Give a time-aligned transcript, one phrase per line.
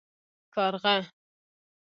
[0.53, 0.95] 🐦⬛ کارغه